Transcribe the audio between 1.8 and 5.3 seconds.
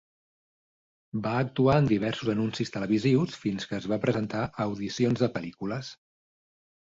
en diversos anuncis televisius fins que es va presentar a audicions de